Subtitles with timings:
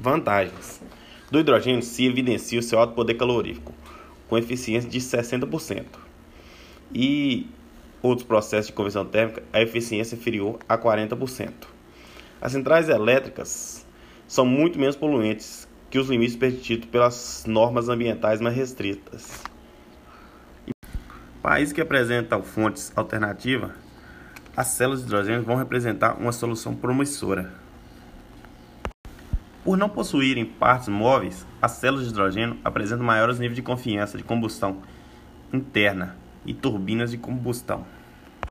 [0.00, 0.80] Vantagens:
[1.30, 3.74] Do hidrogênio se evidencia o seu alto poder calorífico,
[4.28, 5.84] com eficiência de 60%.
[6.94, 7.46] E
[8.00, 11.52] outros processos de conversão térmica, a eficiência inferior a 40%.
[12.40, 13.86] As centrais elétricas
[14.26, 19.42] são muito menos poluentes que os limites permitidos pelas normas ambientais mais restritas.
[21.42, 23.72] Países que apresentam fontes alternativas,
[24.56, 27.52] as células de hidrogênio vão representar uma solução promissora.
[29.62, 34.24] Por não possuírem partes móveis, as células de hidrogênio apresentam maiores níveis de confiança de
[34.24, 34.78] combustão
[35.52, 37.84] interna e turbinas de combustão.